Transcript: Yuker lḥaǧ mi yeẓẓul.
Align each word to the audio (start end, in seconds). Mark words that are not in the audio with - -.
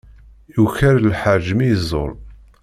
Yuker 0.55 0.95
lḥaǧ 1.09 1.45
mi 1.57 1.65
yeẓẓul. 1.69 2.13